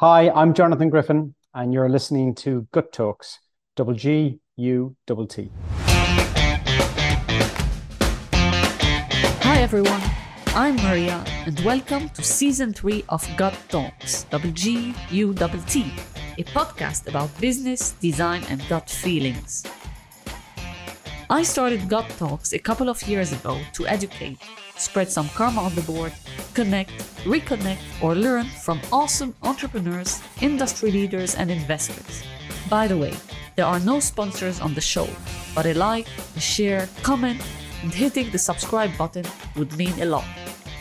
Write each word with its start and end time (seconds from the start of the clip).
Hi, 0.00 0.30
I'm 0.30 0.54
Jonathan 0.54 0.90
Griffin, 0.90 1.34
and 1.54 1.74
you're 1.74 1.88
listening 1.88 2.32
to 2.36 2.68
Gut 2.70 2.92
Talks, 2.92 3.40
double 3.74 3.94
G 3.94 4.38
U 4.54 4.94
double 5.08 5.26
T. 5.26 5.50
Hi, 9.42 9.60
everyone. 9.60 10.00
I'm 10.54 10.76
Maria, 10.76 11.24
and 11.46 11.58
welcome 11.64 12.10
to 12.10 12.22
season 12.22 12.72
three 12.72 13.04
of 13.08 13.28
Gut 13.36 13.58
Talks, 13.70 14.22
double 14.30 14.52
G 14.52 14.94
U 15.10 15.34
double 15.34 15.58
T, 15.62 15.92
a 16.38 16.44
podcast 16.44 17.08
about 17.08 17.36
business, 17.40 17.90
design, 18.00 18.44
and 18.50 18.62
gut 18.68 18.88
feelings. 18.88 19.66
I 21.30 21.42
started 21.42 21.90
Gut 21.90 22.08
Talks 22.16 22.54
a 22.54 22.58
couple 22.58 22.88
of 22.88 23.02
years 23.02 23.32
ago 23.32 23.60
to 23.74 23.86
educate, 23.86 24.38
spread 24.78 25.10
some 25.10 25.28
karma 25.28 25.60
on 25.60 25.74
the 25.74 25.82
board, 25.82 26.10
connect, 26.54 26.90
reconnect, 27.24 27.80
or 28.02 28.14
learn 28.14 28.46
from 28.46 28.80
awesome 28.90 29.34
entrepreneurs, 29.42 30.22
industry 30.40 30.90
leaders, 30.90 31.34
and 31.34 31.50
investors. 31.50 32.22
By 32.70 32.88
the 32.88 32.96
way, 32.96 33.12
there 33.56 33.66
are 33.66 33.78
no 33.78 34.00
sponsors 34.00 34.58
on 34.58 34.72
the 34.72 34.80
show, 34.80 35.06
but 35.54 35.66
a 35.66 35.74
like, 35.74 36.06
a 36.34 36.40
share, 36.40 36.88
comment, 37.02 37.42
and 37.82 37.92
hitting 37.92 38.30
the 38.30 38.38
subscribe 38.38 38.96
button 38.96 39.26
would 39.54 39.76
mean 39.76 40.00
a 40.00 40.06
lot. 40.06 40.24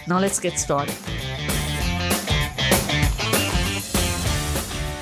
Now 0.07 0.19
let's 0.19 0.39
get 0.39 0.57
started. 0.57 0.95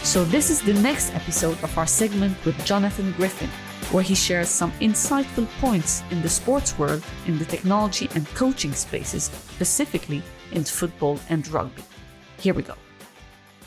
So, 0.01 0.23
this 0.23 0.49
is 0.49 0.61
the 0.61 0.73
next 0.73 1.13
episode 1.13 1.61
of 1.61 1.77
our 1.77 1.85
segment 1.85 2.43
with 2.45 2.57
Jonathan 2.65 3.11
Griffin, 3.11 3.49
where 3.95 4.03
he 4.03 4.13
shares 4.13 4.49
some 4.49 4.73
insightful 4.81 5.47
points 5.61 6.03
in 6.11 6.21
the 6.21 6.27
sports 6.27 6.77
world, 6.77 7.01
in 7.27 7.39
the 7.39 7.45
technology 7.45 8.09
and 8.13 8.27
coaching 8.35 8.73
spaces, 8.73 9.23
specifically 9.55 10.21
in 10.51 10.65
football 10.65 11.17
and 11.29 11.47
rugby. 11.47 11.81
Here 12.37 12.53
we 12.53 12.63
go. 12.63 12.73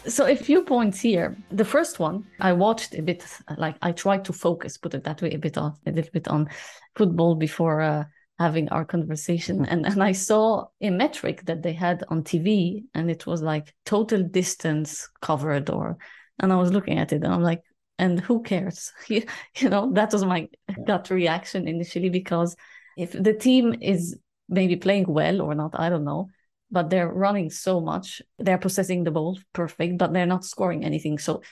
So, 0.06 0.26
a 0.26 0.36
few 0.36 0.64
points 0.64 1.00
here. 1.00 1.34
The 1.50 1.64
first 1.64 1.98
one, 1.98 2.26
I 2.40 2.52
watched 2.52 2.94
a 2.94 3.00
bit, 3.00 3.24
like 3.56 3.76
I 3.80 3.92
tried 3.92 4.26
to 4.26 4.34
focus, 4.34 4.76
put 4.76 4.92
it 4.92 5.04
that 5.04 5.22
way, 5.22 5.30
a 5.30 5.38
bit 5.38 5.56
on 5.56 5.74
a 5.86 5.92
little 5.92 6.12
bit 6.12 6.28
on 6.28 6.50
football 6.94 7.34
before 7.34 7.80
uh, 7.80 8.04
having 8.38 8.68
our 8.68 8.84
conversation, 8.84 9.64
and 9.70 9.86
and 9.86 10.02
I 10.02 10.12
saw 10.12 10.66
a 10.82 10.90
metric 10.90 11.46
that 11.46 11.62
they 11.62 11.72
had 11.72 12.04
on 12.08 12.22
TV, 12.22 12.84
and 12.92 13.10
it 13.10 13.26
was 13.26 13.40
like 13.40 13.74
total 13.86 14.22
distance 14.22 15.08
covered, 15.22 15.70
or, 15.70 15.96
and 16.38 16.52
I 16.52 16.56
was 16.56 16.70
looking 16.70 16.98
at 16.98 17.14
it, 17.14 17.24
and 17.24 17.32
I'm 17.32 17.42
like, 17.42 17.62
and 17.98 18.20
who 18.20 18.42
cares? 18.42 18.92
you, 19.08 19.24
you 19.56 19.68
know, 19.68 19.92
that 19.92 20.12
was 20.12 20.24
my 20.24 20.48
gut 20.86 21.10
reaction 21.10 21.68
initially 21.68 22.08
because 22.08 22.56
if 22.96 23.12
the 23.12 23.34
team 23.34 23.74
is 23.80 24.18
maybe 24.48 24.76
playing 24.76 25.06
well 25.06 25.42
or 25.42 25.54
not, 25.54 25.78
I 25.78 25.88
don't 25.88 26.04
know 26.04 26.28
but 26.70 26.90
they're 26.90 27.12
running 27.12 27.50
so 27.50 27.80
much. 27.80 28.22
They're 28.38 28.58
possessing 28.58 29.04
the 29.04 29.10
ball 29.10 29.38
perfect, 29.52 29.98
but 29.98 30.12
they're 30.12 30.26
not 30.26 30.44
scoring 30.44 30.84
anything. 30.84 31.18
So 31.18 31.42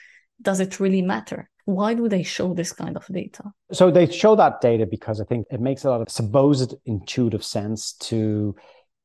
does 0.40 0.60
it 0.60 0.80
really 0.80 1.02
matter? 1.02 1.48
Why 1.64 1.94
do 1.94 2.08
they 2.08 2.22
show 2.22 2.54
this 2.54 2.72
kind 2.72 2.96
of 2.96 3.06
data? 3.06 3.44
So 3.72 3.90
they 3.90 4.06
show 4.10 4.36
that 4.36 4.60
data 4.60 4.86
because 4.86 5.20
I 5.20 5.24
think 5.24 5.46
it 5.50 5.60
makes 5.60 5.84
a 5.84 5.90
lot 5.90 6.00
of 6.00 6.10
supposed 6.10 6.74
intuitive 6.84 7.44
sense 7.44 7.94
to 7.94 8.54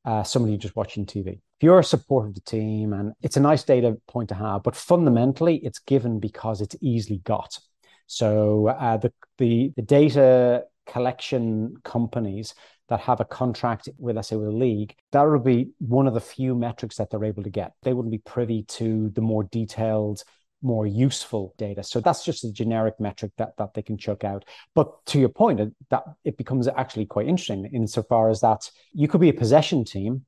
uh, 0.04 0.22
somebody 0.22 0.56
just 0.58 0.76
watching 0.76 1.06
TV. 1.06 1.40
You're 1.62 1.78
a 1.78 1.84
supporter 1.84 2.28
of 2.28 2.34
the 2.34 2.40
team, 2.40 2.92
and 2.92 3.12
it's 3.22 3.36
a 3.36 3.40
nice 3.40 3.62
data 3.62 3.96
point 4.08 4.28
to 4.30 4.34
have, 4.34 4.64
but 4.64 4.74
fundamentally 4.74 5.56
it's 5.58 5.78
given 5.78 6.18
because 6.18 6.60
it's 6.60 6.76
easily 6.80 7.18
got. 7.24 7.56
So 8.06 8.68
uh, 8.68 8.96
the, 8.96 9.12
the 9.38 9.72
the 9.76 9.82
data 9.82 10.64
collection 10.86 11.76
companies 11.84 12.54
that 12.88 13.00
have 13.00 13.20
a 13.20 13.24
contract 13.24 13.88
with, 13.96 14.16
let's 14.16 14.28
say, 14.28 14.36
with 14.36 14.48
a 14.48 14.52
league, 14.52 14.94
that 15.12 15.22
would 15.22 15.44
be 15.44 15.70
one 15.78 16.08
of 16.08 16.14
the 16.14 16.20
few 16.20 16.54
metrics 16.56 16.96
that 16.96 17.10
they're 17.10 17.24
able 17.24 17.44
to 17.44 17.50
get. 17.50 17.72
They 17.84 17.92
wouldn't 17.92 18.10
be 18.12 18.18
privy 18.18 18.64
to 18.64 19.10
the 19.10 19.20
more 19.20 19.44
detailed, 19.44 20.24
more 20.62 20.86
useful 20.86 21.54
data. 21.58 21.84
So 21.84 22.00
that's 22.00 22.24
just 22.24 22.44
a 22.44 22.52
generic 22.52 22.98
metric 22.98 23.32
that, 23.38 23.56
that 23.56 23.72
they 23.74 23.82
can 23.82 23.96
chuck 23.96 24.24
out. 24.24 24.44
But 24.74 25.06
to 25.06 25.20
your 25.20 25.28
point, 25.28 25.60
that 25.90 26.02
it 26.24 26.36
becomes 26.36 26.66
actually 26.68 27.06
quite 27.06 27.28
interesting 27.28 27.70
insofar 27.72 28.30
as 28.30 28.40
that 28.40 28.68
you 28.92 29.06
could 29.06 29.20
be 29.20 29.30
a 29.30 29.34
possession 29.34 29.84
team 29.84 30.26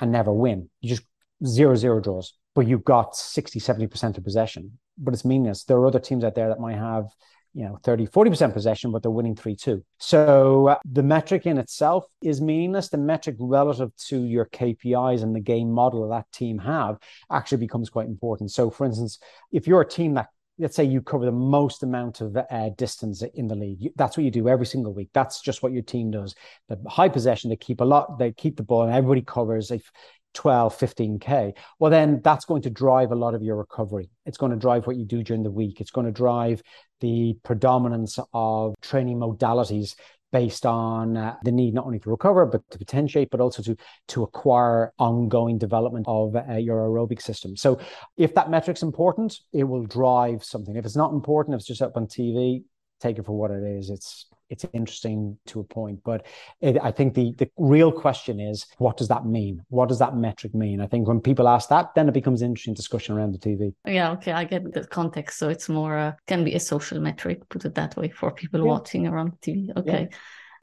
and 0.00 0.12
never 0.12 0.32
win. 0.32 0.70
You 0.80 0.90
just 0.90 1.02
zero 1.44 1.74
zero 1.74 2.00
draws, 2.00 2.34
but 2.54 2.66
you've 2.66 2.84
got 2.84 3.16
60, 3.16 3.60
70% 3.60 4.18
of 4.18 4.24
possession. 4.24 4.78
But 4.96 5.14
it's 5.14 5.24
meaningless. 5.24 5.64
There 5.64 5.76
are 5.78 5.86
other 5.86 6.00
teams 6.00 6.24
out 6.24 6.34
there 6.34 6.48
that 6.48 6.60
might 6.60 6.76
have 6.76 7.06
you 7.54 7.64
know 7.64 7.78
30 7.82 8.06
40% 8.06 8.52
possession 8.52 8.92
but 8.92 9.02
they're 9.02 9.10
winning 9.10 9.34
3-2 9.34 9.82
so 9.98 10.68
uh, 10.68 10.78
the 10.84 11.02
metric 11.02 11.46
in 11.46 11.58
itself 11.58 12.04
is 12.22 12.40
meaningless 12.40 12.88
the 12.88 12.98
metric 12.98 13.36
relative 13.38 13.94
to 13.96 14.22
your 14.22 14.46
kpis 14.46 15.22
and 15.22 15.34
the 15.34 15.40
game 15.40 15.70
model 15.70 16.08
that 16.08 16.30
team 16.30 16.58
have 16.58 16.98
actually 17.32 17.58
becomes 17.58 17.88
quite 17.90 18.06
important 18.06 18.50
so 18.50 18.70
for 18.70 18.84
instance 18.84 19.18
if 19.50 19.66
you're 19.66 19.80
a 19.80 19.88
team 19.88 20.14
that 20.14 20.28
let's 20.58 20.76
say 20.76 20.84
you 20.84 21.00
cover 21.00 21.24
the 21.24 21.32
most 21.32 21.82
amount 21.82 22.20
of 22.20 22.36
uh, 22.36 22.70
distance 22.76 23.22
in 23.34 23.46
the 23.46 23.54
league 23.54 23.90
that's 23.96 24.16
what 24.16 24.24
you 24.24 24.30
do 24.30 24.48
every 24.48 24.66
single 24.66 24.92
week 24.92 25.08
that's 25.12 25.40
just 25.40 25.62
what 25.62 25.72
your 25.72 25.82
team 25.82 26.10
does 26.10 26.34
the 26.68 26.78
high 26.88 27.08
possession 27.08 27.50
they 27.50 27.56
keep 27.56 27.80
a 27.80 27.84
lot 27.84 28.18
they 28.18 28.32
keep 28.32 28.56
the 28.56 28.62
ball 28.62 28.82
and 28.82 28.94
everybody 28.94 29.22
covers 29.22 29.70
if 29.70 29.90
12, 30.34 30.78
15K, 30.78 31.52
well, 31.78 31.90
then 31.90 32.20
that's 32.22 32.44
going 32.44 32.62
to 32.62 32.70
drive 32.70 33.10
a 33.10 33.16
lot 33.16 33.34
of 33.34 33.42
your 33.42 33.56
recovery. 33.56 34.10
It's 34.26 34.38
going 34.38 34.52
to 34.52 34.58
drive 34.58 34.86
what 34.86 34.96
you 34.96 35.04
do 35.04 35.22
during 35.22 35.42
the 35.42 35.50
week. 35.50 35.80
It's 35.80 35.90
going 35.90 36.06
to 36.06 36.12
drive 36.12 36.62
the 37.00 37.36
predominance 37.42 38.18
of 38.32 38.74
training 38.80 39.18
modalities 39.18 39.96
based 40.32 40.66
on 40.66 41.16
uh, 41.16 41.36
the 41.42 41.52
need 41.52 41.74
not 41.74 41.86
only 41.86 41.98
to 41.98 42.10
recover 42.10 42.44
but 42.46 42.62
to 42.70 42.78
potentiate 42.78 43.30
but 43.30 43.40
also 43.40 43.62
to 43.62 43.76
to 44.06 44.22
acquire 44.22 44.92
ongoing 44.98 45.58
development 45.58 46.06
of 46.08 46.36
uh, 46.36 46.54
your 46.54 46.80
aerobic 46.88 47.22
system. 47.22 47.56
So 47.56 47.78
if 48.16 48.34
that 48.34 48.50
metric's 48.50 48.82
important 48.82 49.38
it 49.52 49.64
will 49.64 49.86
drive 49.86 50.44
something. 50.44 50.76
If 50.76 50.84
it's 50.84 50.96
not 50.96 51.12
important 51.12 51.54
if 51.54 51.60
it's 51.60 51.68
just 51.68 51.82
up 51.82 51.96
on 51.96 52.06
tv 52.06 52.64
take 53.00 53.18
it 53.18 53.26
for 53.26 53.36
what 53.38 53.50
it 53.50 53.62
is. 53.62 53.90
It's 53.90 54.26
it's 54.50 54.64
interesting 54.72 55.38
to 55.46 55.60
a 55.60 55.64
point, 55.64 56.00
but 56.04 56.26
it, 56.60 56.76
I 56.82 56.90
think 56.90 57.14
the 57.14 57.34
the 57.38 57.50
real 57.56 57.92
question 57.92 58.40
is 58.40 58.66
what 58.78 58.96
does 58.96 59.08
that 59.08 59.26
mean? 59.26 59.64
What 59.68 59.88
does 59.88 59.98
that 59.98 60.16
metric 60.16 60.54
mean? 60.54 60.80
I 60.80 60.86
think 60.86 61.06
when 61.06 61.20
people 61.20 61.48
ask 61.48 61.68
that, 61.68 61.94
then 61.94 62.08
it 62.08 62.14
becomes 62.14 62.42
interesting 62.42 62.74
discussion 62.74 63.16
around 63.16 63.32
the 63.32 63.38
TV. 63.38 63.74
Yeah, 63.86 64.12
okay, 64.12 64.32
I 64.32 64.44
get 64.44 64.72
the 64.72 64.86
context. 64.86 65.38
So 65.38 65.48
it's 65.48 65.68
more 65.68 65.96
uh, 65.96 66.12
can 66.26 66.44
be 66.44 66.54
a 66.54 66.60
social 66.60 67.00
metric, 67.00 67.48
put 67.48 67.64
it 67.64 67.74
that 67.74 67.96
way, 67.96 68.08
for 68.08 68.30
people 68.30 68.60
yeah. 68.60 68.66
watching 68.66 69.06
around 69.06 69.32
TV. 69.40 69.76
Okay. 69.76 70.08
Yeah 70.10 70.16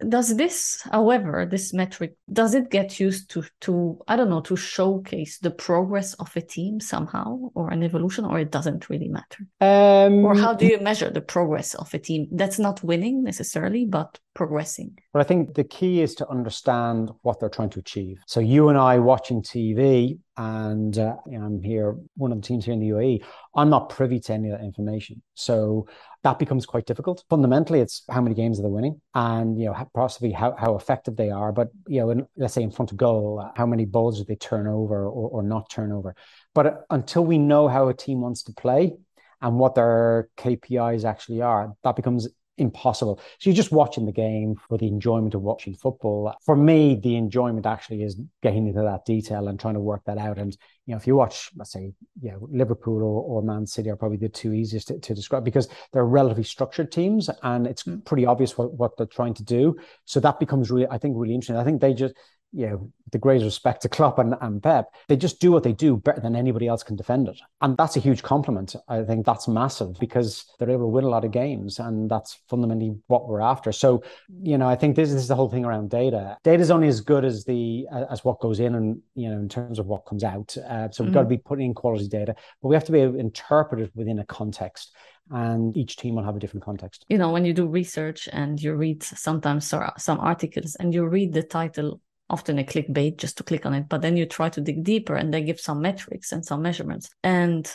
does 0.10 0.36
this 0.36 0.82
however 0.92 1.48
this 1.50 1.74
metric 1.74 2.16
does 2.32 2.54
it 2.54 2.70
get 2.70 3.00
used 3.00 3.30
to 3.30 3.44
to 3.62 3.98
i 4.08 4.16
don't 4.16 4.30
know 4.30 4.42
to 4.42 4.56
showcase 4.56 5.40
the 5.40 5.52
progress 5.52 6.14
of 6.16 6.36
a 6.36 6.42
team 6.42 6.80
somehow 6.80 7.38
or 7.54 7.72
an 7.72 7.84
evolution 7.84 8.26
or 8.26 8.40
it 8.40 8.52
doesn't 8.52 8.90
really 8.90 9.08
matter? 9.08 9.46
Um, 9.62 10.26
or 10.26 10.36
how 10.36 10.54
do 10.54 10.66
you 10.66 10.80
measure 10.80 11.10
the 11.10 11.22
progress 11.22 11.74
of 11.76 11.94
a 11.94 12.00
team? 12.00 12.28
That's 12.32 12.60
not 12.60 12.84
winning 12.84 13.24
necessarily 13.24 13.86
but 13.86 14.20
progressing. 14.34 14.98
But 15.14 15.22
i 15.22 15.24
think 15.24 15.56
the 15.56 15.64
key 15.64 16.02
is 16.02 16.16
to 16.16 16.30
understand 16.30 17.12
what 17.22 17.40
they're 17.40 17.50
trying 17.50 17.72
to 17.72 17.80
achieve. 17.80 18.18
So 18.28 18.40
you 18.40 18.70
and 18.70 18.78
i 18.78 19.00
watching 19.00 19.42
tv 19.42 20.20
and 20.38 20.98
uh, 20.98 21.16
I'm 21.28 21.62
here, 21.62 21.96
one 22.16 22.32
of 22.32 22.42
the 22.42 22.48
teams 22.48 22.66
here 22.66 22.74
in 22.74 22.80
the 22.80 22.90
UAE. 22.90 23.24
I'm 23.56 23.70
not 23.70 23.90
privy 23.90 24.20
to 24.22 24.34
any 24.34 24.50
of 24.50 24.60
that 24.60 24.66
information, 24.66 25.22
so 25.34 25.88
that 26.24 26.40
becomes 26.40 26.66
quite 26.66 26.86
difficult. 26.86 27.24
Fundamentally, 27.30 27.80
it's 27.80 28.04
how 28.10 28.22
many 28.22 28.36
games 28.36 28.60
are 28.60 28.64
they 28.64 28.70
winning, 28.70 29.02
and 29.14 29.58
you 29.58 29.66
know 29.66 29.90
possibly 29.94 30.32
how, 30.32 30.56
how 30.58 30.76
effective 30.76 31.16
they 31.16 31.30
are. 31.30 31.52
But 31.52 31.70
you 31.88 32.02
know, 32.02 32.10
in, 32.10 32.28
let's 32.36 32.54
say 32.54 32.64
in 32.64 32.72
front 32.72 32.92
of 32.92 32.98
goal, 32.98 33.50
how 33.56 33.66
many 33.66 33.86
balls 33.86 34.20
do 34.20 34.26
they 34.26 34.36
turn 34.36 34.68
over 34.68 35.06
or, 35.06 35.30
or 35.30 35.44
not 35.44 35.70
turn 35.70 35.92
over? 35.92 36.16
But 36.54 36.66
uh, 36.66 36.76
until 36.90 37.26
we 37.26 37.38
know 37.38 37.68
how 37.68 37.88
a 37.88 37.94
team 37.94 38.22
wants 38.22 38.44
to 38.44 38.54
play 38.54 38.94
and 39.42 39.58
what 39.58 39.76
their 39.76 40.30
KPIs 40.38 41.06
actually 41.06 41.42
are, 41.42 41.74
that 41.84 41.96
becomes 41.96 42.28
impossible. 42.58 43.20
So 43.40 43.50
you're 43.50 43.56
just 43.56 43.72
watching 43.72 44.06
the 44.06 44.12
game 44.12 44.56
for 44.68 44.78
the 44.78 44.88
enjoyment 44.88 45.36
of 45.36 45.42
watching 45.42 45.74
football. 45.74 46.34
For 46.44 46.56
me, 46.56 46.96
the 46.96 47.16
enjoyment 47.16 47.66
actually 47.66 48.04
is 48.04 48.20
getting 48.42 48.68
into 48.68 48.82
that 48.82 49.06
detail 49.06 49.48
and 49.48 49.60
trying 49.60 49.74
to 49.74 49.80
work 49.80 50.02
that 50.06 50.18
out. 50.18 50.38
And 50.38 50.56
you 50.86 50.94
know, 50.94 50.98
if 50.98 51.08
you 51.08 51.16
watch, 51.16 51.50
let's 51.56 51.72
say, 51.72 51.94
yeah, 52.22 52.36
Liverpool 52.40 53.02
or, 53.02 53.24
or 53.24 53.42
Man 53.42 53.66
City 53.66 53.90
are 53.90 53.96
probably 53.96 54.18
the 54.18 54.30
two 54.30 54.54
easiest 54.54 54.88
to, 54.90 55.00
to 55.00 55.14
describe 55.14 55.44
because 55.44 55.68
they're 55.92 56.06
relatively 56.06 56.44
structured 56.44 56.92
teams 56.92 57.30
and 57.44 57.68
it's 57.68 57.84
hmm. 57.84 58.00
pretty 58.00 58.26
obvious 58.26 58.58
what, 58.58 58.74
what 58.74 58.96
they're 58.98 59.08
trying 59.08 59.34
to 59.36 59.44
do. 59.44 59.78
So 60.06 60.20
that 60.20 60.40
becomes 60.40 60.72
really, 60.72 60.88
I 60.88 60.98
think, 60.98 61.16
really 61.18 61.34
interesting. 61.34 61.58
I 61.58 61.64
think 61.64 61.82
they 61.82 61.94
just 61.94 62.16
you 62.56 62.68
know, 62.68 62.92
the 63.12 63.18
greatest 63.18 63.46
respect 63.46 63.82
to 63.82 63.90
Klopp 63.90 64.18
and, 64.18 64.34
and 64.40 64.64
Pep, 64.64 64.94
they 65.10 65.18
just 65.18 65.42
do 65.42 65.52
what 65.52 65.64
they 65.64 65.74
do 65.74 65.98
better 65.98 66.22
than 66.22 66.36
anybody 66.36 66.68
else 66.68 66.84
can 66.84 66.96
defend 66.96 67.28
it. 67.28 67.40
And 67.62 67.76
that's 67.76 67.98
a 67.98 68.00
huge 68.00 68.24
compliment. 68.24 68.76
I 68.88 69.04
think 69.04 69.26
that's 69.26 69.48
massive 69.48 70.00
because 70.00 70.46
they're 70.58 70.72
able 70.72 70.86
to 70.86 70.88
win 70.88 71.04
a 71.04 71.10
lot 71.10 71.26
of 71.26 71.32
games. 71.32 71.80
And 71.80 72.10
that's 72.10 72.40
fundamentally 72.50 72.96
what 73.08 73.28
we're 73.28 73.42
after. 73.42 73.74
So, 73.74 74.04
you 74.42 74.58
know, 74.58 74.70
I 74.70 74.76
think 74.76 74.96
this, 74.96 75.12
this 75.12 75.22
is 75.22 75.28
the 75.28 75.36
whole 75.36 75.50
thing 75.50 75.66
around 75.66 75.90
data. 75.90 76.38
Data 76.44 76.62
is 76.62 76.72
only 76.72 76.88
as 76.88 77.02
good 77.02 77.26
as 77.26 77.44
the 77.44 77.86
as 78.10 78.24
what 78.24 78.40
goes 78.40 78.62
in 78.62 78.76
and, 78.76 79.02
you 79.16 79.30
know, 79.30 79.38
in 79.38 79.50
terms 79.50 79.78
of 79.78 79.88
what 79.88 80.06
comes 80.06 80.24
out. 80.24 80.56
Uh, 80.58 80.90
so 80.90 81.04
we've 81.04 81.10
mm-hmm. 81.10 81.14
got 81.14 81.24
to 81.24 81.28
be 81.28 81.38
putting 81.38 81.66
in 81.68 81.74
quality 81.74 82.08
data, 82.08 82.36
but 82.62 82.70
we 82.70 82.76
have 82.76 82.86
to 82.86 82.92
be 82.92 83.02
able 83.02 83.14
to 83.14 83.20
interpret 83.20 83.82
it 83.82 83.92
within 83.96 84.20
a 84.20 84.26
context 84.26 84.96
and 85.32 85.76
each 85.76 85.96
team 85.98 86.16
will 86.16 86.24
have 86.24 86.36
a 86.36 86.40
different 86.40 86.64
context. 86.64 87.04
You 87.10 87.18
know, 87.18 87.32
when 87.32 87.46
you 87.46 87.54
do 87.54 87.66
research 87.68 88.30
and 88.32 88.62
you 88.62 88.76
read 88.76 89.02
sometimes 89.02 89.68
some 89.68 90.20
articles 90.20 90.76
and 90.76 90.94
you 90.94 91.06
read 91.06 91.34
the 91.34 91.44
title 91.44 92.00
often 92.30 92.60
a 92.60 92.64
clickbait 92.64 93.18
just 93.18 93.38
to 93.38 93.44
click 93.44 93.66
on 93.66 93.74
it 93.74 93.88
but 93.88 94.02
then 94.02 94.18
you 94.18 94.26
try 94.26 94.50
to 94.50 94.62
dig 94.62 94.84
deeper 94.84 95.16
and 95.16 95.34
they 95.34 95.42
give 95.42 95.60
some 95.60 95.82
metrics 95.82 96.32
and 96.32 96.46
some 96.46 96.62
measurements. 96.62 97.10
And 97.24 97.72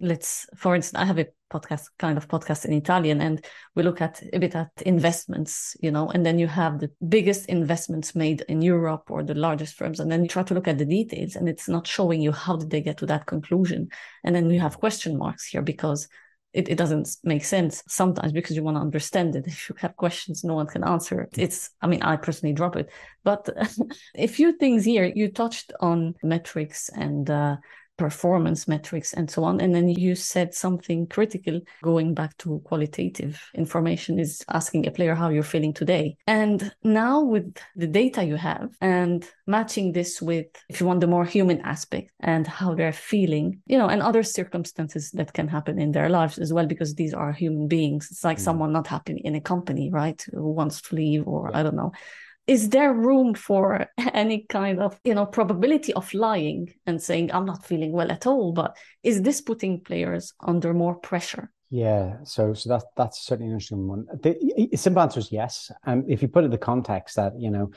let's 0.00 0.48
for 0.56 0.74
instance 0.74 1.00
i 1.00 1.04
have 1.04 1.20
a 1.20 1.26
podcast 1.52 1.84
kind 2.00 2.18
of 2.18 2.26
podcast 2.26 2.64
in 2.64 2.72
italian 2.72 3.20
and 3.20 3.44
we 3.76 3.82
look 3.84 4.00
at 4.00 4.20
a 4.32 4.38
bit 4.40 4.56
at 4.56 4.68
investments 4.84 5.76
you 5.80 5.90
know 5.90 6.10
and 6.10 6.26
then 6.26 6.36
you 6.36 6.48
have 6.48 6.80
the 6.80 6.90
biggest 7.08 7.46
investments 7.46 8.12
made 8.16 8.44
in 8.48 8.60
europe 8.60 9.08
or 9.08 9.22
the 9.22 9.34
largest 9.34 9.76
firms 9.76 10.00
and 10.00 10.10
then 10.10 10.22
you 10.22 10.28
try 10.28 10.42
to 10.42 10.52
look 10.52 10.66
at 10.66 10.78
the 10.78 10.84
details 10.84 11.36
and 11.36 11.48
it's 11.48 11.68
not 11.68 11.86
showing 11.86 12.20
you 12.20 12.32
how 12.32 12.56
did 12.56 12.70
they 12.70 12.80
get 12.80 12.98
to 12.98 13.06
that 13.06 13.26
conclusion. 13.26 13.88
And 14.24 14.34
then 14.34 14.50
you 14.50 14.60
have 14.60 14.80
question 14.80 15.16
marks 15.18 15.46
here 15.46 15.62
because 15.62 16.08
it, 16.54 16.68
it 16.68 16.78
doesn't 16.78 17.16
make 17.24 17.44
sense 17.44 17.82
sometimes 17.88 18.32
because 18.32 18.54
you 18.54 18.62
want 18.62 18.76
to 18.76 18.80
understand 18.80 19.34
it. 19.36 19.46
If 19.54 19.68
you 19.68 19.74
have 19.78 19.96
questions, 19.96 20.44
no 20.44 20.54
one 20.54 20.66
can 20.66 20.84
answer. 20.84 21.22
It, 21.22 21.36
it's, 21.36 21.70
I 21.82 21.88
mean, 21.88 22.02
I 22.02 22.16
personally 22.16 22.54
drop 22.54 22.76
it. 22.76 22.88
But 23.24 23.48
a 24.14 24.28
few 24.28 24.52
things 24.52 24.84
here, 24.84 25.04
you 25.04 25.30
touched 25.30 25.72
on 25.80 26.14
metrics 26.22 26.88
and 26.90 27.28
uh, 27.28 27.56
performance 27.96 28.66
metrics 28.66 29.12
and 29.12 29.30
so 29.30 29.44
on. 29.44 29.60
And 29.60 29.74
then 29.74 29.88
you 29.88 30.14
said 30.14 30.54
something 30.54 31.06
critical 31.06 31.60
going 31.82 32.14
back 32.14 32.36
to 32.38 32.60
qualitative 32.64 33.40
information 33.54 34.18
is 34.18 34.44
asking 34.52 34.86
a 34.86 34.90
player 34.90 35.14
how 35.14 35.28
you're 35.28 35.42
feeling 35.42 35.72
today. 35.72 36.16
And 36.26 36.72
now 36.82 37.22
with 37.22 37.56
the 37.76 37.86
data 37.86 38.24
you 38.24 38.36
have 38.36 38.70
and 38.80 39.26
matching 39.46 39.92
this 39.92 40.20
with, 40.20 40.46
if 40.68 40.80
you 40.80 40.86
want 40.86 41.00
the 41.00 41.06
more 41.06 41.24
human 41.24 41.60
aspect 41.60 42.12
and 42.20 42.46
how 42.46 42.74
they're 42.74 42.92
feeling, 42.92 43.60
you 43.66 43.78
know, 43.78 43.88
and 43.88 44.02
other 44.02 44.22
circumstances 44.22 45.10
that 45.12 45.32
can 45.32 45.48
happen 45.48 45.80
in 45.80 45.92
their 45.92 46.08
lives 46.08 46.38
as 46.38 46.52
well, 46.52 46.66
because 46.66 46.94
these 46.94 47.14
are 47.14 47.32
human 47.32 47.68
beings. 47.68 48.08
It's 48.10 48.24
like 48.24 48.38
mm. 48.38 48.42
someone 48.42 48.72
not 48.72 48.86
happy 48.86 49.20
in 49.24 49.34
a 49.34 49.40
company, 49.40 49.90
right? 49.90 50.24
Who 50.32 50.52
wants 50.52 50.80
to 50.82 50.94
leave 50.94 51.26
or 51.26 51.50
yeah. 51.52 51.60
I 51.60 51.62
don't 51.62 51.76
know 51.76 51.92
is 52.46 52.68
there 52.70 52.92
room 52.92 53.34
for 53.34 53.86
any 54.12 54.46
kind 54.48 54.80
of 54.80 54.98
you 55.04 55.14
know 55.14 55.26
probability 55.26 55.92
of 55.94 56.12
lying 56.14 56.72
and 56.86 57.02
saying 57.02 57.32
i'm 57.32 57.46
not 57.46 57.64
feeling 57.64 57.92
well 57.92 58.10
at 58.10 58.26
all 58.26 58.52
but 58.52 58.76
is 59.02 59.22
this 59.22 59.40
putting 59.40 59.80
players 59.80 60.32
under 60.40 60.72
more 60.74 60.94
pressure? 60.94 61.50
Yeah 61.70 62.18
so 62.24 62.54
so 62.54 62.68
that 62.70 62.84
that's 62.96 63.24
certainly 63.24 63.48
an 63.48 63.54
interesting 63.54 63.88
one. 63.88 64.06
The 64.22 64.68
simple 64.76 65.02
answer 65.02 65.18
is 65.18 65.32
yes. 65.32 65.72
And 65.84 66.04
um, 66.04 66.10
if 66.10 66.22
you 66.22 66.28
put 66.28 66.44
it 66.44 66.46
in 66.46 66.50
the 66.50 66.58
context 66.58 67.16
that 67.16 67.32
you 67.38 67.50
know 67.50 67.70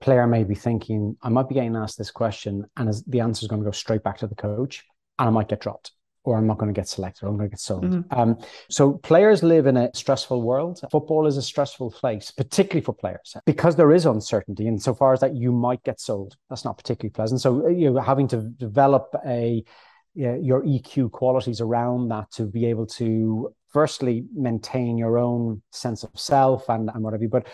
player 0.00 0.26
may 0.26 0.44
be 0.44 0.54
thinking 0.54 1.16
i 1.22 1.28
might 1.28 1.48
be 1.48 1.54
getting 1.54 1.76
asked 1.76 1.98
this 1.98 2.10
question 2.10 2.64
and 2.76 2.88
as 2.88 3.02
the 3.04 3.20
answer 3.20 3.44
is 3.44 3.48
going 3.48 3.60
to 3.60 3.64
go 3.64 3.70
straight 3.72 4.02
back 4.02 4.18
to 4.18 4.26
the 4.26 4.34
coach 4.34 4.84
and 5.18 5.28
i 5.28 5.30
might 5.30 5.48
get 5.48 5.60
dropped 5.60 5.92
or 6.24 6.38
I'm 6.38 6.46
not 6.46 6.58
going 6.58 6.72
to 6.72 6.78
get 6.78 6.88
selected, 6.88 7.24
or 7.24 7.28
I'm 7.28 7.36
going 7.36 7.48
to 7.48 7.52
get 7.52 7.60
sold. 7.60 7.84
Mm-hmm. 7.84 8.18
Um, 8.18 8.38
so 8.68 8.94
players 8.94 9.42
live 9.42 9.66
in 9.66 9.76
a 9.76 9.90
stressful 9.94 10.42
world. 10.42 10.80
Football 10.90 11.26
is 11.26 11.36
a 11.36 11.42
stressful 11.42 11.90
place, 11.90 12.30
particularly 12.30 12.84
for 12.84 12.94
players, 12.94 13.36
because 13.44 13.76
there 13.76 13.92
is 13.92 14.06
uncertainty. 14.06 14.68
And 14.68 14.80
so 14.80 14.94
far 14.94 15.12
as 15.12 15.20
that, 15.20 15.34
you 15.34 15.52
might 15.52 15.82
get 15.82 16.00
sold. 16.00 16.36
That's 16.48 16.64
not 16.64 16.78
particularly 16.78 17.10
pleasant. 17.10 17.40
So 17.40 17.66
uh, 17.66 17.68
you 17.68 17.90
know, 17.90 18.00
having 18.00 18.28
to 18.28 18.42
develop 18.42 19.14
a 19.26 19.64
your 20.14 20.62
EQ 20.62 21.10
qualities 21.10 21.62
around 21.62 22.08
that 22.08 22.30
to 22.30 22.44
be 22.44 22.66
able 22.66 22.86
to 22.86 23.54
firstly 23.72 24.26
maintain 24.34 24.98
your 24.98 25.16
own 25.18 25.62
sense 25.70 26.04
of 26.04 26.10
self 26.14 26.68
and, 26.68 26.90
and 26.92 27.02
whatever, 27.02 27.26
but 27.28 27.46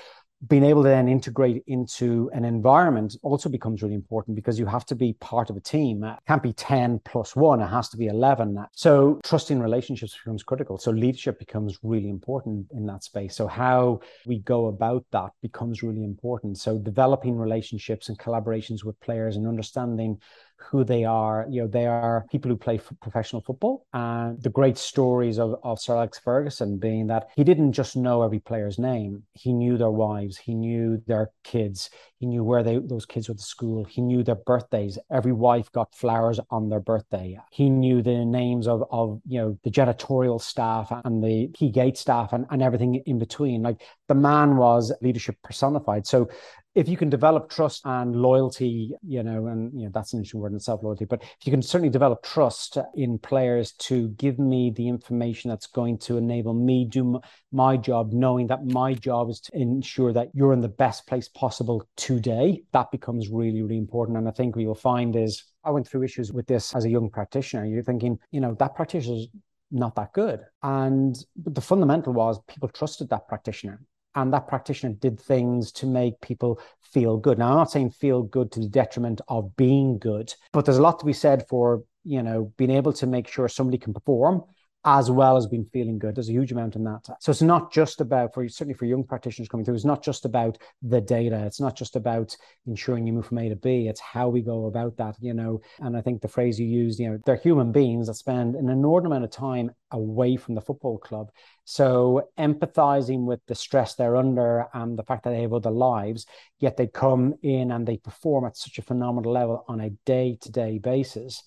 being 0.47 0.63
able 0.65 0.85
to 0.85 0.89
then 0.89 1.09
integrate 1.09 1.65
into 1.67 2.31
an 2.33 2.45
environment 2.45 3.17
also 3.23 3.49
becomes 3.49 3.83
really 3.83 3.95
important 3.95 4.37
because 4.37 4.59
you 4.59 4.67
have 4.67 4.87
to 4.87 4.95
be 4.95 5.15
part 5.15 5.51
of 5.51 5.57
a 5.57 5.61
team. 5.61 6.05
It 6.05 6.17
can't 6.29 6.43
be 6.43 6.53
10 6.53 7.01
plus 7.05 7.35
one, 7.35 7.61
it 7.61 7.67
has 7.67 7.89
to 7.89 7.97
be 7.97 8.07
11. 8.07 8.57
So 8.73 9.21
trusting 9.25 9.59
relationships 9.59 10.17
becomes 10.17 10.45
critical. 10.45 10.79
So 10.79 10.93
leadership 10.93 11.41
becomes 11.41 11.79
really 11.83 12.09
important 12.09 12.67
in 12.73 12.87
that 12.87 13.03
space. 13.03 13.35
So 13.35 13.49
how 13.49 14.01
we 14.27 14.39
go 14.39 14.67
about 14.67 15.05
that 15.11 15.31
becomes 15.43 15.83
really 15.83 16.05
important. 16.05 16.59
So 16.59 16.79
developing 16.79 17.37
relationships 17.37 18.09
and 18.09 18.19
collaborations 18.19 18.85
with 18.85 18.99
players 19.01 19.37
and 19.37 19.47
understanding 19.47 20.21
who 20.59 20.85
they 20.85 21.05
are. 21.05 21.47
You 21.49 21.63
know, 21.63 21.69
they 21.69 21.87
are 21.87 22.27
people 22.31 22.51
who 22.51 22.57
play 22.57 22.81
professional 23.01 23.43
football. 23.43 23.87
And 23.93 24.43
the 24.43 24.51
great 24.51 24.79
stories 24.79 25.39
of, 25.39 25.57
of 25.63 25.81
Sir 25.81 25.97
Alex 25.97 26.19
Ferguson 26.19 26.79
being 26.79 27.07
that 27.09 27.29
he 27.37 27.45
didn't 27.45 27.73
just 27.73 27.97
know 27.97 28.23
every 28.23 28.41
player's 28.41 28.79
name, 28.79 29.23
he 29.33 29.53
knew 29.53 29.77
their 29.79 29.91
wives, 29.91 30.37
he 30.37 30.55
knew 30.55 31.03
their 31.07 31.31
kids, 31.45 31.91
he 32.19 32.27
knew 32.27 32.43
where 32.43 32.63
they 32.63 32.79
those 32.79 33.07
kids 33.07 33.29
went 33.29 33.39
to 33.39 33.45
school, 33.45 33.85
he 33.85 34.01
knew 34.01 34.23
their 34.23 34.35
birthdays. 34.35 34.99
Every 35.11 35.33
wife 35.33 35.71
got 35.73 35.95
flowers 35.95 36.41
on 36.51 36.69
their 36.69 36.81
birthday. 36.81 37.39
He 37.51 37.71
knew 37.71 38.03
the 38.03 38.25
names 38.25 38.67
of, 38.67 38.85
of 38.91 39.21
you 39.27 39.41
know, 39.41 39.59
the 39.65 39.71
janitorial 39.71 40.41
staff 40.41 40.93
and 41.05 41.23
the 41.23 41.49
key 41.55 41.71
gate 41.71 41.97
staff 41.97 42.33
and, 42.33 42.47
and 42.51 42.63
everything 42.63 42.97
in 43.07 43.19
between. 43.19 43.63
Like 43.63 43.83
the 44.09 44.15
man 44.15 44.57
was 44.57 44.93
leadership 45.01 45.37
personified. 45.43 46.07
So 46.07 46.29
if 46.75 46.89
you 46.89 46.97
can 46.97 47.09
develop 47.09 47.51
trust 47.51 47.83
and 47.85 48.15
loyalty, 48.15 48.93
you 49.07 49.23
know, 49.23 49.47
and 49.47 49.73
you 49.73 49.87
know 49.87 49.91
that's 49.93 50.13
an 50.13 50.19
interesting 50.19 50.41
word 50.41 50.53
in 50.53 50.57
itself, 50.57 50.83
loyalty. 50.83 51.07
But 51.07 51.23
if 51.23 51.47
you 51.47 51.51
can 51.51 51.63
certainly 51.63 51.91
develop 51.91 52.23
trust 52.23 52.79
in 52.95 53.19
players 53.19 53.73
to 53.73 54.09
give 54.11 54.39
me 54.39 54.71
the 54.71 54.87
information 54.87 55.49
that's 55.49 55.67
going 55.67 55.99
to 55.99 56.19
enable 56.19 56.55
me 56.55 56.85
do 56.85 57.21
my 57.53 57.77
job, 57.77 58.13
knowing 58.13 58.47
that 58.49 58.65
my 58.65 58.95
job 58.95 59.31
is 59.31 59.41
to 59.41 59.57
ensure 59.57 60.13
that 60.13 60.29
you're 60.35 60.53
in 60.53 60.61
the 60.61 60.69
best 60.69 61.07
place 61.07 61.29
possible 61.29 61.83
today, 61.97 62.63
that 62.73 62.91
becomes 62.91 63.29
really, 63.29 63.63
really 63.63 63.79
important. 63.79 64.19
And 64.19 64.29
I 64.29 64.33
think 64.33 64.55
what 64.55 64.63
you'll 64.63 64.75
find 64.75 65.17
is 65.17 65.45
I 65.65 65.71
went 65.71 65.89
through 65.89 66.05
issues 66.05 66.33
with 66.33 66.47
this 66.47 66.75
as 66.75 66.85
a 66.85 66.91
young 66.91 67.11
practitioner. 67.11 67.65
You're 67.65 67.83
thinking, 67.83 68.19
you 68.31 68.41
know, 68.41 68.55
that 68.59 68.75
practitioner's 68.75 69.29
not 69.71 69.95
that 69.97 70.13
good. 70.13 70.41
And 70.63 71.17
the 71.37 71.61
fundamental 71.61 72.13
was 72.13 72.39
people 72.47 72.69
trusted 72.69 73.09
that 73.11 73.29
practitioner 73.29 73.81
and 74.23 74.33
that 74.33 74.49
practitioner 74.49 74.95
did 74.95 75.21
things 75.21 75.73
to 75.73 75.87
make 75.87 76.21
people 76.21 76.61
feel 76.81 77.17
good. 77.17 77.39
Now, 77.39 77.51
I'm 77.51 77.57
not 77.57 77.71
saying 77.71 77.91
feel 77.91 78.23
good 78.23 78.51
to 78.53 78.61
the 78.61 78.69
detriment 78.69 79.21
of 79.29 79.57
being 79.57 79.99
good, 79.99 80.35
but 80.53 80.65
there's 80.65 80.79
a 80.79 80.83
lot 80.83 80.99
to 81.01 81.07
be 81.07 81.13
said 81.13 81.47
for 81.49 81.85
you 82.05 82.23
know 82.23 82.53
being 82.57 82.71
able 82.71 82.93
to 82.95 83.07
make 83.07 83.29
sure 83.29 83.49
somebody 83.49 83.79
can 83.79 83.95
perform 83.95 84.43
as 84.91 85.11
well 85.11 85.37
as 85.37 85.47
being 85.47 85.67
feeling 85.71 85.99
good. 85.99 86.15
There's 86.15 86.31
a 86.31 86.33
huge 86.33 86.51
amount 86.51 86.75
in 86.75 86.83
that. 86.85 87.07
So 87.21 87.31
it's 87.31 87.43
not 87.43 87.71
just 87.71 88.01
about 88.01 88.33
for 88.33 88.49
certainly 88.49 88.73
for 88.73 88.87
young 88.87 89.05
practitioners 89.05 89.47
coming 89.47 89.67
through. 89.67 89.75
It's 89.75 89.85
not 89.85 90.03
just 90.03 90.25
about 90.25 90.57
the 90.81 91.03
data. 91.03 91.45
It's 91.45 91.61
not 91.61 91.77
just 91.77 91.95
about 91.95 92.35
ensuring 92.67 93.07
you 93.07 93.13
move 93.13 93.27
from 93.27 93.37
A 93.37 93.51
to 93.51 93.57
B. 93.57 93.87
It's 93.87 94.01
how 94.01 94.31
we 94.31 94.41
go 94.41 94.65
about 94.65 94.97
that. 94.97 95.17
You 95.21 95.35
know, 95.35 95.61
and 95.81 95.95
I 95.95 96.01
think 96.01 96.23
the 96.23 96.29
phrase 96.29 96.59
you 96.59 96.67
used, 96.67 96.99
you 96.99 97.11
know, 97.11 97.19
they're 97.27 97.37
human 97.37 97.71
beings 97.71 98.07
that 98.07 98.15
spend 98.15 98.55
an 98.55 98.71
inordinate 98.71 99.13
amount 99.13 99.25
of 99.25 99.31
time 99.31 99.73
away 99.91 100.37
from 100.37 100.55
the 100.55 100.63
football 100.63 100.97
club. 100.97 101.29
So 101.65 102.31
empathizing 102.39 103.27
with 103.27 103.41
the 103.47 103.55
stress 103.55 103.95
they're 103.95 104.17
under 104.17 104.69
and 104.73 104.99
the 104.99 105.03
fact 105.03 105.25
that 105.25 105.31
they 105.31 105.43
have 105.43 105.53
other 105.53 105.71
lives, 105.71 106.25
yet 106.61 106.79
they 106.79 106.87
come 106.87 107.35
in 107.43 107.73
and 107.73 107.87
they 107.87 107.99
perform 107.99 108.47
at 108.47 108.57
such 108.57 108.79
a 108.79 108.83
phenomenal 108.83 109.33
level 109.33 109.67
on 109.69 109.83
a 109.83 109.91
day-to-day 110.07 110.79
basis 110.79 111.43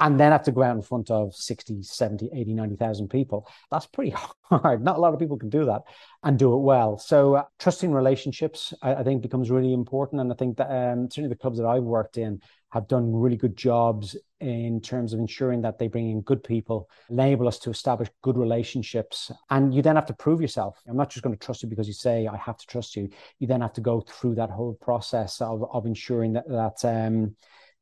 and 0.00 0.20
then 0.20 0.32
have 0.32 0.42
to 0.44 0.52
go 0.52 0.62
out 0.62 0.76
in 0.76 0.82
front 0.82 1.10
of 1.10 1.34
60 1.34 1.82
70 1.82 2.30
80 2.32 2.54
90,000 2.54 3.08
people. 3.08 3.48
That's 3.70 3.86
pretty 3.86 4.14
hard. 4.42 4.84
Not 4.84 4.96
a 4.96 5.00
lot 5.00 5.14
of 5.14 5.20
people 5.20 5.38
can 5.38 5.50
do 5.50 5.64
that 5.66 5.82
and 6.22 6.38
do 6.38 6.54
it 6.54 6.60
well. 6.60 6.98
So 6.98 7.34
uh, 7.34 7.44
trusting 7.58 7.92
relationships 7.92 8.74
I, 8.82 8.96
I, 8.96 9.02
think 9.02 9.22
becomes 9.22 9.50
really 9.50 9.72
important. 9.72 10.20
And 10.20 10.32
i 10.32 10.36
think 10.36 10.58
that 10.58 10.70
um, 10.70 11.10
certainly 11.10 11.30
the 11.30 11.36
clubs 11.36 11.58
that 11.58 11.66
i've 11.66 11.82
worked 11.82 12.18
in 12.18 12.40
have 12.70 12.88
done 12.88 13.14
really 13.14 13.36
good 13.36 13.56
jobs 13.56 14.16
in 14.40 14.80
terms 14.80 15.12
of 15.14 15.18
ensuring 15.18 15.62
that 15.62 15.78
they 15.78 15.88
bring 15.88 16.10
in 16.10 16.20
good 16.20 16.44
people 16.44 16.90
enable 17.08 17.48
us 17.48 17.58
to 17.58 17.70
establish 17.70 18.10
good 18.22 18.36
relationships. 18.36 19.30
And 19.48 19.72
you 19.72 19.80
then 19.80 19.96
have 19.96 20.06
to 20.06 20.12
prove 20.14 20.42
yourself. 20.42 20.78
I'm 20.86 20.96
not 20.96 21.08
just 21.08 21.22
going 21.22 21.34
to 21.34 21.42
trust 21.42 21.62
you 21.62 21.68
because 21.70 21.86
you 21.86 21.94
say 21.94 22.26
i 22.26 22.36
have 22.36 22.58
to 22.58 22.66
trust 22.66 22.96
you. 22.96 23.08
You 23.38 23.46
then 23.46 23.62
have 23.62 23.72
to 23.74 23.80
go 23.80 24.00
through 24.00 24.34
that 24.34 24.50
whole 24.50 24.74
process 24.74 25.40
of, 25.40 25.64
of 25.72 25.86
ensuring 25.86 26.34
that 26.34 26.48
that 26.48 26.84
um, 26.84 27.34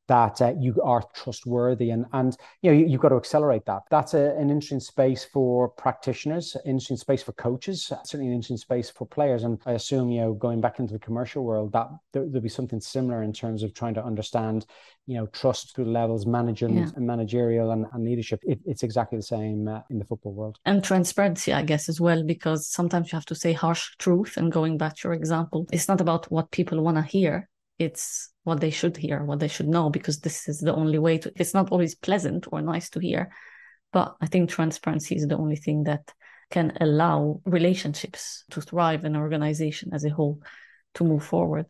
that 0.07 0.41
uh, 0.43 0.55
you 0.59 0.81
are 0.83 1.03
trustworthy 1.15 1.91
and 1.91 2.05
and 2.13 2.37
you 2.63 2.71
know 2.71 2.77
you, 2.77 2.93
have 2.93 3.01
got 3.01 3.09
to 3.11 3.17
accelerate 3.17 3.65
that. 3.67 3.83
That's 3.91 4.15
a, 4.15 4.35
an 4.37 4.51
interesting 4.51 4.81
space 4.81 5.25
for 5.25 5.69
practitioners 5.69 6.57
interesting 6.65 6.97
space 6.97 7.23
for 7.23 7.33
coaches 7.33 7.87
certainly 7.87 8.27
an 8.27 8.35
interesting 8.35 8.57
space 8.57 8.91
for 8.91 9.07
players. 9.07 9.45
And 9.45 9.59
i 9.67 9.73
assume 9.73 10.11
you 10.11 10.21
know 10.21 10.35
going 10.35 10.61
back 10.61 10.79
into 10.79 10.93
the 10.93 10.99
commercial 10.99 11.45
world 11.45 11.73
that 11.73 11.89
there, 12.13 12.23
will 12.23 12.41
be 12.41 12.49
something 12.49 12.81
similar 12.81 13.23
in 13.23 13.33
terms 13.33 13.63
of 13.63 13.75
trying 13.75 13.95
to 13.95 14.05
understand 14.05 14.67
you 15.07 15.17
know 15.17 15.27
trust 15.27 15.75
through 15.75 15.87
levels 15.87 16.27
managing 16.27 16.77
yeah. 16.77 16.89
and 16.97 17.07
managerial 17.07 17.71
and, 17.71 17.87
and 17.93 18.05
leadership. 18.05 18.41
It, 18.43 18.61
it's 18.67 18.83
exactly 18.83 19.19
the 19.19 19.23
same 19.23 19.69
uh, 19.69 19.81
in 19.91 19.99
the 19.99 20.05
football 20.05 20.33
world. 20.33 20.59
And 20.65 20.83
transparency 20.85 21.53
i 21.53 21.63
guess 21.63 21.89
as 21.89 22.01
well 22.01 22.23
because 22.23 22.67
sometimes 22.67 23.11
you 23.11 23.17
have 23.17 23.27
to 23.27 23.35
say 23.35 23.53
harsh 23.53 23.97
truth. 23.99 24.37
And 24.37 24.53
going 24.53 24.77
back 24.79 24.97
to 24.97 25.09
your 25.09 25.15
example 25.15 25.67
it's 25.73 25.89
not 25.89 26.01
about 26.01 26.31
what 26.31 26.51
people 26.51 26.83
want 26.83 26.97
to 26.97 27.03
hear. 27.03 27.49
It's 27.79 28.34
what 28.45 28.61
they 28.61 28.71
should 28.71 28.97
hear, 28.97 29.25
what 29.25 29.41
they 29.41 29.49
should 29.49 29.69
know, 29.69 29.91
because 29.91 30.21
this 30.21 30.49
is 30.49 30.61
the 30.61 30.75
only 30.75 30.99
way 30.99 31.19
to. 31.19 31.33
It's 31.37 31.55
not 31.55 31.73
always 31.73 31.95
pleasant 31.95 32.47
or 32.53 32.61
nice 32.63 32.91
to 32.91 33.01
hear, 33.01 33.33
but 33.93 34.17
I 34.21 34.27
think 34.27 34.51
transparency 34.51 35.17
is 35.17 35.27
the 35.27 35.37
only 35.37 35.57
thing 35.57 35.85
that 35.85 36.13
can 36.51 36.77
allow 36.81 37.41
relationships 37.47 38.45
to 38.51 38.61
thrive 38.61 39.05
and 39.05 39.17
organization 39.17 39.91
as 39.93 40.05
a 40.05 40.11
whole 40.11 40.41
to 40.95 41.05
move 41.05 41.25
forward. 41.25 41.67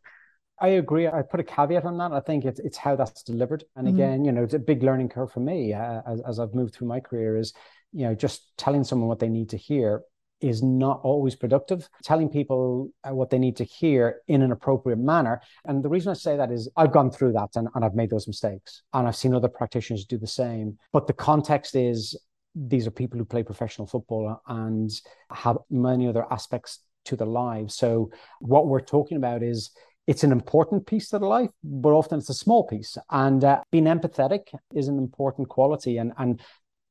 I 0.61 0.69
agree. 0.69 1.07
I 1.07 1.23
put 1.23 1.41
a 1.41 1.45
caveat 1.45 1.85
on 1.85 1.99
that. 1.99 2.13
I 2.13 2.21
think 2.21 2.45
it's 2.45 2.61
it's 2.61 2.77
how 2.77 2.97
that's 2.97 3.23
delivered. 3.23 3.65
And 3.77 3.87
mm-hmm. 3.87 3.97
again, 3.97 4.25
you 4.25 4.33
know, 4.33 4.45
it's 4.45 4.55
a 4.55 4.59
big 4.59 4.83
learning 4.83 5.09
curve 5.09 5.33
for 5.33 5.41
me 5.41 5.73
uh, 5.73 6.03
as, 6.07 6.21
as 6.29 6.41
I've 6.41 6.55
moved 6.55 6.75
through 6.75 6.89
my 6.89 7.01
career. 7.01 7.37
Is 7.37 7.53
you 7.93 8.07
know 8.07 8.15
just 8.15 8.53
telling 8.57 8.85
someone 8.85 9.09
what 9.09 9.21
they 9.21 9.29
need 9.29 9.51
to 9.51 9.57
hear 9.57 10.03
is 10.49 10.63
not 10.63 11.01
always 11.03 11.35
productive. 11.35 11.89
Telling 12.03 12.29
people 12.29 12.91
uh, 13.03 13.15
what 13.15 13.31
they 13.31 13.39
need 13.39 13.57
to 13.57 13.65
hear 13.65 14.21
in 14.29 14.43
an 14.43 14.53
appropriate 14.53 14.99
manner. 14.99 15.41
And 15.65 15.83
the 15.83 15.89
reason 15.89 16.11
I 16.11 16.15
say 16.15 16.37
that 16.37 16.51
is 16.51 16.69
I've 16.77 16.93
gone 16.93 17.11
through 17.11 17.33
that 17.33 17.51
and, 17.57 17.69
and 17.75 17.85
I've 17.85 17.95
made 17.95 18.11
those 18.11 18.29
mistakes. 18.29 18.83
And 18.93 19.07
I've 19.07 19.17
seen 19.17 19.35
other 19.35 19.49
practitioners 19.49 20.05
do 20.05 20.19
the 20.19 20.27
same. 20.27 20.79
But 20.93 21.07
the 21.07 21.13
context 21.13 21.75
is 21.75 22.17
these 22.55 22.87
are 22.87 22.91
people 22.91 23.19
who 23.19 23.25
play 23.25 23.43
professional 23.43 23.87
football 23.87 24.41
and 24.47 24.91
have 25.31 25.59
many 25.71 26.07
other 26.07 26.27
aspects 26.31 26.81
to 27.07 27.17
their 27.17 27.27
lives. 27.27 27.75
So 27.75 28.11
what 28.41 28.67
we're 28.67 28.81
talking 28.81 29.17
about 29.17 29.43
is 29.43 29.71
it's 30.07 30.25
an 30.25 30.33
important 30.33 30.87
piece 30.87 31.09
to 31.09 31.19
the 31.19 31.27
life, 31.27 31.51
but 31.63 31.91
often 31.91 32.19
it's 32.19 32.29
a 32.29 32.35
small 32.35 32.65
piece. 32.65 32.97
And 33.11 33.43
uh, 33.43 33.63
being 33.73 33.85
empathetic 33.85 34.43
is 34.75 34.89
an 34.89 34.99
important 34.99 35.49
quality. 35.49 35.97
And 35.97 36.13
and 36.19 36.41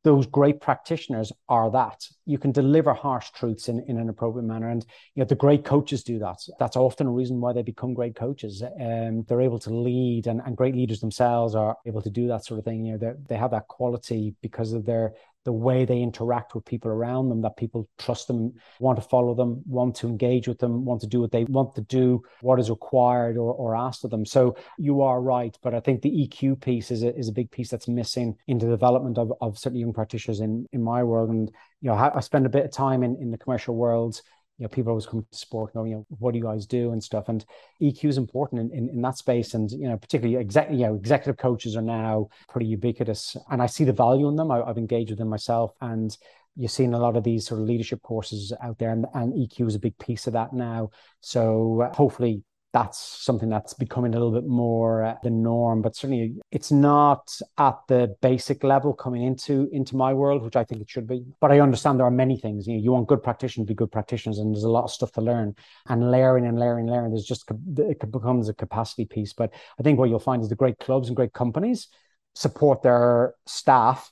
those 0.04 0.28
great 0.28 0.60
practitioners 0.60 1.32
are 1.48 1.72
that. 1.72 2.06
You 2.26 2.38
can 2.38 2.52
deliver 2.52 2.94
harsh 2.94 3.32
truths 3.32 3.70
in, 3.70 3.80
in 3.88 3.98
an 3.98 4.10
appropriate 4.10 4.46
manner. 4.46 4.70
And 4.70 4.86
you 5.16 5.22
know 5.22 5.26
the 5.26 5.36
great 5.36 5.64
coaches 5.64 6.04
do 6.04 6.20
that. 6.20 6.40
That's 6.60 6.76
often 6.76 7.08
a 7.08 7.12
reason 7.12 7.40
why 7.40 7.54
they 7.54 7.64
become 7.64 7.94
great 7.94 8.16
coaches. 8.16 8.62
Um, 8.62 9.24
they're 9.28 9.42
able 9.42 9.60
to 9.60 9.74
lead 9.74 10.28
and, 10.28 10.42
and 10.46 10.58
great 10.58 10.76
leaders 10.76 11.00
themselves 11.00 11.56
are 11.56 11.78
able 11.86 12.02
to 12.02 12.10
do 12.10 12.28
that 12.28 12.46
sort 12.46 12.60
of 12.60 12.66
thing. 12.66 12.86
You 12.86 12.98
know 12.98 13.16
they 13.28 13.38
have 13.38 13.52
that 13.52 13.68
quality 13.68 14.36
because 14.42 14.74
of 14.74 14.86
their 14.86 15.14
the 15.46 15.54
way 15.54 15.86
they 15.86 16.02
interact 16.02 16.56
with 16.56 16.66
people 16.66 16.90
around 16.90 17.30
them, 17.30 17.42
that 17.42 17.58
people 17.58 17.90
trust 18.00 18.28
them, 18.28 18.54
want 18.80 18.98
to 18.98 19.08
follow 19.08 19.34
them, 19.34 19.62
want 19.66 19.96
to 19.96 20.08
engage 20.08 20.48
with 20.48 20.60
them, 20.60 20.86
want 20.86 21.02
to 21.02 21.08
do 21.08 21.20
what 21.20 21.32
they 21.32 21.44
want 21.46 21.76
to 21.76 21.82
do, 21.82 22.22
what 22.42 22.60
is 22.60 22.70
required 22.70 23.38
or, 23.38 23.54
or 23.54 23.76
asked 23.76 24.04
of 24.04 24.12
them. 24.12 24.26
So 24.26 24.56
you 24.78 25.02
are 25.02 25.22
right. 25.22 25.58
But 25.62 25.74
I 25.74 25.80
think 25.80 26.02
the 26.02 26.28
EQ 26.28 26.62
piece 26.62 26.92
is 26.92 27.04
a, 27.04 27.16
is 27.16 27.30
a 27.30 27.34
big 27.34 27.52
piece 27.52 27.70
that's 27.70 27.88
missing 27.88 28.38
in 28.48 28.58
the 28.58 28.68
development 28.68 29.18
of, 29.18 29.34
of 29.42 29.58
certain 29.58 29.80
young 29.80 29.94
practitioners 29.94 30.40
in, 30.40 30.68
in 30.72 30.82
my 30.82 31.04
world. 31.04 31.30
And, 31.30 31.52
you 31.82 31.90
know, 31.90 31.96
I, 31.96 32.18
I 32.18 32.20
spend 32.22 32.46
a 32.46 32.50
bit 32.50 32.66
of 32.66 32.72
time 32.72 33.04
in, 33.04 33.18
in 33.18 33.32
the 33.32 33.38
commercial 33.38 33.76
world 33.76 34.22
you 34.64 34.70
know, 34.70 34.72
people 34.74 34.92
always 34.92 35.06
come 35.06 35.26
to 35.30 35.38
sport, 35.38 35.76
know, 35.76 35.84
you 35.84 35.96
know, 35.96 36.06
what 36.20 36.32
do 36.32 36.38
you 36.38 36.46
guys 36.46 36.66
do 36.66 36.94
and 36.94 37.04
stuff. 37.04 37.28
And 37.28 37.44
EQ 37.82 38.06
is 38.06 38.18
important 38.18 38.62
in, 38.62 38.78
in, 38.78 38.90
in 38.92 39.02
that 39.02 39.18
space. 39.18 39.56
And, 39.56 39.70
you 39.70 39.90
know, 39.90 39.98
particularly 39.98 40.38
exec, 40.38 40.70
you 40.72 40.86
know, 40.86 40.96
executive 40.96 41.36
coaches 41.36 41.76
are 41.76 41.82
now 41.82 42.30
pretty 42.48 42.68
ubiquitous. 42.68 43.36
And 43.52 43.62
I 43.62 43.66
see 43.66 43.84
the 43.84 43.92
value 43.92 44.30
in 44.30 44.38
them. 44.38 44.52
I, 44.52 44.66
have 44.66 44.78
engaged 44.78 45.10
with 45.10 45.20
them 45.20 45.28
myself. 45.28 45.74
And 45.82 46.18
you're 46.56 46.70
seeing 46.70 46.94
a 46.94 46.98
lot 46.98 47.18
of 47.18 47.26
these 47.26 47.46
sort 47.46 47.60
of 47.60 47.68
leadership 47.68 48.02
courses 48.04 48.54
out 48.64 48.78
there. 48.78 48.92
And, 48.92 49.06
and 49.14 49.34
EQ 49.34 49.68
is 49.68 49.76
a 49.76 49.80
big 49.80 49.98
piece 49.98 50.28
of 50.28 50.34
that 50.34 50.54
now. 50.54 50.92
So 51.20 51.82
uh, 51.82 51.94
hopefully 51.94 52.42
that's 52.74 52.98
something 52.98 53.50
that's 53.50 53.74
becoming 53.74 54.14
a 54.14 54.20
little 54.20 54.34
bit 54.34 54.48
more 54.48 55.04
uh, 55.04 55.16
the 55.24 55.30
norm 55.30 55.82
but 55.82 55.96
certainly 55.96 56.36
it's 56.52 56.72
not 56.72 57.32
at 57.58 57.78
the 57.88 58.16
basic 58.22 58.64
level 58.64 58.94
coming 58.94 59.24
into 59.24 59.70
into 59.72 59.96
my 59.96 60.12
world 60.14 60.42
which 60.42 60.56
i 60.56 60.64
think 60.64 60.82
it 60.82 60.90
should 60.90 61.08
be. 61.08 61.24
But 61.40 61.52
i 61.52 61.60
understand 61.60 62.00
there 62.00 62.06
are 62.06 62.12
many 62.12 62.38
things. 62.38 62.68
You 62.68 62.76
know 62.76 62.84
you 62.84 62.92
want 62.92 63.08
good 63.08 63.24
practitioners 63.24 63.66
to 63.68 63.72
be 63.72 63.76
good 63.76 63.92
practitioners 63.92 64.40
and 64.40 64.54
there's 64.54 64.64
a 64.64 64.70
lot 64.70 64.84
of 64.84 64.92
stuff 64.92 65.12
to 65.14 65.22
learn. 65.22 65.56
And 65.88 66.12
layering 66.12 66.46
and 66.46 66.60
layering 66.60 66.86
and 66.86 66.92
layering 66.92 67.12
there's 67.12 67.26
just 67.26 67.50
it 67.78 68.12
becomes 68.12 68.50
a 68.50 68.54
capacity 68.54 69.06
piece. 69.06 69.34
But 69.34 69.54
i 69.80 69.84
think 69.84 70.00
what 70.00 70.10
you'll 70.10 70.20
find 70.20 70.42
is 70.42 70.50
the 70.50 70.56
great 70.56 70.80
clubs 70.80 71.08
and 71.08 71.16
great 71.16 71.34
companies 71.34 71.88
support 72.36 72.82
their 72.82 73.36
staff 73.46 74.12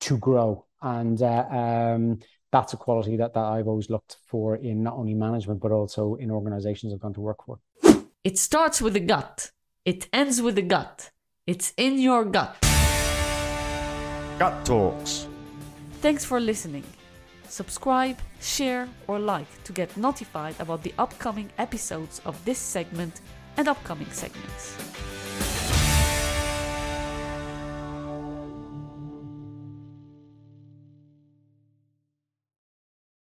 to 0.00 0.18
grow. 0.18 0.66
And 0.80 1.22
uh, 1.22 1.46
um, 1.48 2.18
that's 2.50 2.72
a 2.72 2.76
quality 2.76 3.16
that, 3.16 3.34
that 3.34 3.44
I've 3.44 3.68
always 3.68 3.88
looked 3.88 4.16
for 4.26 4.56
in 4.56 4.82
not 4.82 4.94
only 4.94 5.14
management 5.14 5.60
but 5.60 5.70
also 5.70 6.16
in 6.16 6.30
organizations 6.30 6.92
I've 6.92 7.00
gone 7.00 7.14
to 7.14 7.20
work 7.20 7.44
for. 7.46 7.60
It 8.24 8.38
starts 8.38 8.80
with 8.80 8.92
the 8.92 9.00
gut. 9.00 9.50
It 9.84 10.08
ends 10.12 10.40
with 10.40 10.54
the 10.54 10.62
gut. 10.62 11.10
It's 11.44 11.72
in 11.76 11.98
your 11.98 12.24
gut. 12.24 12.56
Gut 14.38 14.64
Talks. 14.64 15.26
Thanks 16.00 16.24
for 16.24 16.38
listening. 16.38 16.84
Subscribe, 17.48 18.16
share, 18.40 18.88
or 19.08 19.18
like 19.18 19.64
to 19.64 19.72
get 19.72 19.96
notified 19.96 20.54
about 20.60 20.84
the 20.84 20.94
upcoming 20.98 21.50
episodes 21.58 22.20
of 22.24 22.42
this 22.44 22.58
segment 22.58 23.22
and 23.56 23.66
upcoming 23.66 24.10
segments. 24.12 24.76